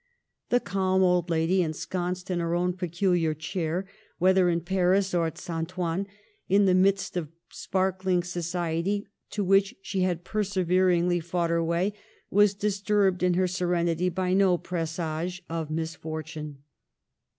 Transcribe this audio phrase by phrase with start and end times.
[0.49, 5.37] The calm old lady, ensconced in her own peculiar chair, whether in Paris or at
[5.37, 5.77] St.
[5.77, 6.07] Ouen,
[6.49, 11.93] in the midst of the sparkling society to which she had perseveringly fought her way,
[12.33, 16.63] was^ disturbed in her serenity by no presage of misfortune.